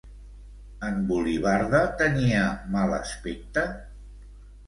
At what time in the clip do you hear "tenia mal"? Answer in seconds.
1.99-2.95